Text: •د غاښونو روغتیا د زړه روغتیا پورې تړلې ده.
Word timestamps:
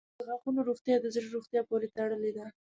•د 0.19 0.21
غاښونو 0.27 0.59
روغتیا 0.69 0.95
د 0.99 1.05
زړه 1.15 1.27
روغتیا 1.35 1.61
پورې 1.69 1.87
تړلې 1.95 2.31
ده. 2.37 2.45